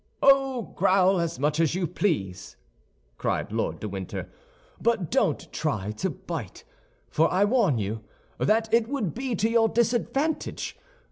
[0.23, 2.57] "Oh, growl as much as you please,"
[3.19, 4.29] cried Lord de Winter,
[4.81, 6.63] "but don't try to bite,
[7.11, 8.03] for I warn you
[8.39, 10.75] that it would be to your disadvantage.